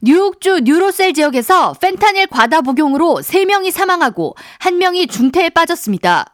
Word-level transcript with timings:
뉴욕주 0.00 0.60
뉴로셀 0.62 1.12
지역에서 1.12 1.74
펜타닐 1.74 2.28
과다 2.28 2.60
복용으로 2.60 3.20
3명이 3.20 3.72
사망하고 3.72 4.36
1명이 4.60 5.10
중태에 5.10 5.50
빠졌습니다. 5.50 6.26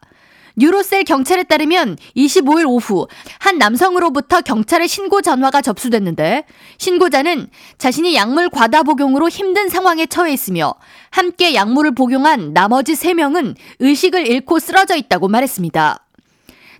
뉴로셀 0.56 1.04
경찰에 1.04 1.44
따르면 1.44 1.96
25일 2.14 2.69
오후 2.69 3.08
한 3.38 3.58
남성으로부터 3.58 4.42
경찰에 4.42 4.87
신고 4.87 5.22
전화가 5.22 5.62
접수됐는데 5.62 6.45
신고자는 6.79 7.48
자신이 7.79 8.14
약물 8.14 8.50
과다 8.50 8.82
복용으로 8.82 9.29
힘든 9.30 9.69
상황에 9.71 10.07
처해 10.07 10.33
있으며 10.33 10.75
함께 11.11 11.55
약물을 11.55 11.95
복용한 11.95 12.53
나머지 12.53 12.93
3명은 12.93 13.57
의식을 13.81 14.27
잃고 14.27 14.59
쓰러져 14.59 14.95
있다고 14.95 15.29
말했습니다. 15.29 16.04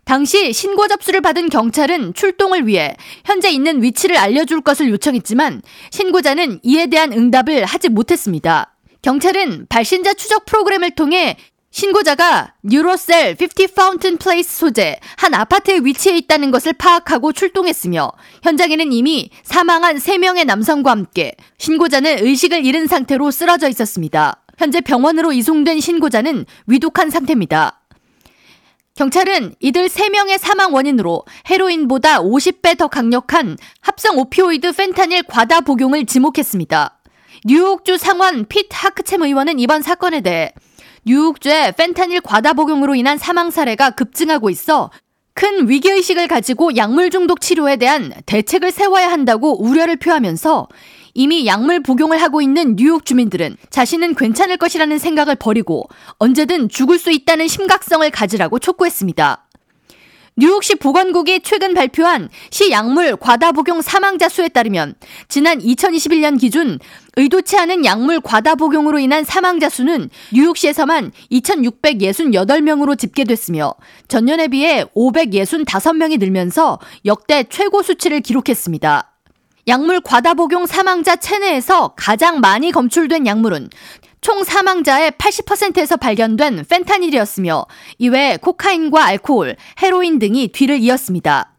당시 0.05 0.53
신고 0.53 0.87
접수를 0.89 1.21
받은 1.21 1.49
경찰은 1.49 2.15
출동을 2.15 2.67
위해 2.67 2.95
현재 3.25 3.51
있는 3.51 3.83
위치를 3.83 4.17
알려줄 4.17 4.61
것을 4.61 4.91
요청했지만 4.91 5.63
신고자는 5.91 6.61
이에 6.63 6.87
대한 6.87 7.13
응답을 7.13 7.65
하지 7.65 7.89
못했습니다. 7.89 8.75
경찰은 9.03 9.67
발신자 9.69 10.15
추적 10.15 10.45
프로그램을 10.47 10.93
통해 10.93 11.37
신고자가 11.71 12.55
뉴로셀 12.63 13.37
50 13.41 13.75
파운튼 13.75 14.17
플레이스 14.17 14.59
소재 14.59 15.01
한 15.17 15.35
아파트에 15.35 15.81
위치해 15.83 16.17
있다는 16.19 16.53
것을 16.53 16.73
파악하고 16.75 17.33
출동했으며 17.33 18.13
현장에는 18.45 18.93
이미 18.93 19.31
사망한 19.43 19.97
3명의 19.97 20.45
남성과 20.45 20.93
함께 20.93 21.35
신고자는 21.59 22.25
의식을 22.25 22.65
잃은 22.65 22.87
상태로 22.87 23.33
쓰러져 23.33 23.69
있었습니다. 23.69 24.41
현재 24.57 24.81
병원으로 24.81 25.33
이송된 25.33 25.81
신고자는 25.81 26.47
위독한 26.69 27.11
상태입니다. 27.11 27.81
경찰은 28.97 29.57
이들 29.59 29.89
3명의 29.89 30.39
사망 30.39 30.73
원인으로 30.73 31.25
헤로인보다 31.51 32.21
50배 32.21 32.79
더 32.79 32.87
강력한 32.87 33.57
합성 33.81 34.19
오피오이드 34.19 34.73
펜타닐 34.73 35.25
과다 35.25 35.63
복용을 35.63 36.07
지목했습니다. 36.07 37.01
뉴욕주 37.45 37.99
상원 37.99 38.47
핏 38.47 38.69
하크챔 38.71 39.21
의원은 39.23 39.59
이번 39.59 39.83
사건에 39.83 40.21
대해 40.21 40.53
뉴욕주의 41.05 41.73
펜타닐 41.73 42.21
과다 42.21 42.53
복용으로 42.53 42.95
인한 42.95 43.19
사망 43.19 43.51
사례가 43.51 43.91
급증하고 43.91 44.49
있어 44.49 44.93
큰 45.35 45.69
위기의식을 45.69 46.29
가지고 46.29 46.77
약물 46.77 47.11
중독 47.11 47.41
치료에 47.41 47.75
대한 47.75 48.13
대책을 48.27 48.71
세워야 48.71 49.11
한다고 49.11 49.61
우려를 49.61 49.97
표하면서 49.97 50.69
이미 51.15 51.47
약물 51.47 51.81
복용을 51.81 52.21
하고 52.21 52.43
있는 52.43 52.77
뉴욕 52.77 53.07
주민들은 53.07 53.57
자신은 53.71 54.15
괜찮을 54.15 54.57
것이라는 54.57 54.99
생각을 54.99 55.37
버리고 55.37 55.89
언제든 56.19 56.69
죽을 56.69 56.99
수 56.99 57.11
있다는 57.11 57.47
심각성을 57.47 58.09
가지라고 58.11 58.59
촉구했습니다. 58.59 59.45
뉴욕시 60.37 60.75
보건국이 60.75 61.41
최근 61.45 61.75
발표한 61.75 62.29
시 62.51 62.73
약물 62.73 63.17
과다 63.17 63.53
복용 63.53 63.81
사망자 63.81 64.29
수에 64.29 64.49
따르면 64.49 64.97
지난 65.29 65.61
2021년 65.61 66.41
기준 66.41 66.81
의도치 67.17 67.57
않은 67.57 67.85
약물 67.85 68.21
과다 68.21 68.57
복용으로 68.57 68.99
인한 68.99 69.23
사망자 69.23 69.69
수는 69.69 70.11
뉴욕시에서만 70.33 71.13
2,668명으로 71.31 72.99
집계됐으며 72.99 73.75
전년에 74.09 74.49
비해 74.49 74.85
565명이 74.97 76.19
늘면서 76.19 76.81
역대 77.05 77.45
최고 77.45 77.85
수치를 77.85 78.21
기록했습니다. 78.21 79.14
약물 79.67 80.01
과다 80.03 80.35
복용 80.35 80.67
사망자 80.67 81.17
체내에서 81.17 81.95
가장 81.97 82.41
많이 82.41 82.71
검출된 82.71 83.27
약물은 83.27 83.71
총 84.21 84.45
사망자의 84.45 85.13
80%에서 85.13 85.97
발견된 85.97 86.65
펜타닐이었으며 86.69 87.67
이외에 87.99 88.37
코카인과 88.39 89.05
알코올, 89.05 89.57
헤로인 89.83 90.19
등이 90.19 90.49
뒤를 90.49 90.79
이었습니다. 90.79 91.53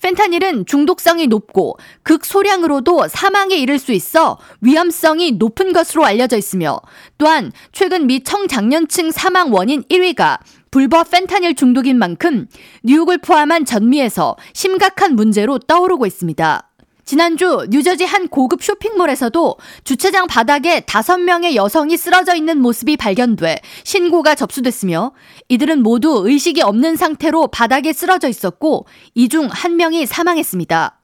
펜타닐은 0.00 0.66
중독성이 0.66 1.26
높고 1.26 1.76
극소량으로도 2.04 3.08
사망에 3.08 3.56
이를 3.56 3.78
수 3.78 3.92
있어 3.92 4.38
위험성이 4.60 5.32
높은 5.32 5.72
것으로 5.72 6.04
알려져 6.04 6.36
있으며 6.36 6.80
또한 7.18 7.50
최근 7.72 8.06
미 8.06 8.22
청장년층 8.22 9.10
사망 9.10 9.52
원인 9.52 9.82
1위가 9.84 10.38
불법 10.70 11.10
펜타닐 11.10 11.56
중독인 11.56 11.98
만큼 11.98 12.46
뉴욕을 12.84 13.18
포함한 13.18 13.64
전미에서 13.64 14.36
심각한 14.52 15.16
문제로 15.16 15.58
떠오르고 15.58 16.06
있습니다. 16.06 16.67
지난주 17.08 17.64
뉴저지 17.70 18.04
한 18.04 18.28
고급 18.28 18.62
쇼핑몰에서도 18.62 19.56
주차장 19.82 20.26
바닥에 20.26 20.80
다섯 20.80 21.16
명의 21.16 21.56
여성이 21.56 21.96
쓰러져 21.96 22.34
있는 22.34 22.60
모습이 22.60 22.98
발견돼 22.98 23.62
신고가 23.84 24.34
접수됐으며 24.34 25.12
이들은 25.48 25.82
모두 25.82 26.24
의식이 26.26 26.60
없는 26.60 26.96
상태로 26.96 27.46
바닥에 27.46 27.94
쓰러져 27.94 28.28
있었고 28.28 28.84
이 29.14 29.28
중 29.28 29.48
한 29.50 29.76
명이 29.76 30.04
사망했습니다. 30.04 31.00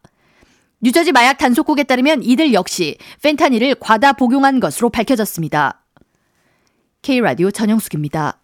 뉴저지 0.82 1.12
마약 1.12 1.38
단속국에 1.38 1.84
따르면 1.84 2.22
이들 2.22 2.52
역시 2.52 2.98
펜타닐을 3.22 3.76
과다 3.80 4.12
복용한 4.12 4.60
것으로 4.60 4.90
밝혀졌습니다. 4.90 5.86
K라디오 7.00 7.50
전영숙입니다. 7.50 8.43